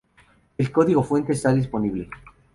El 0.57 0.71
código 0.71 1.03
fuente 1.03 1.33
está 1.33 1.53
disponible. 1.53 2.09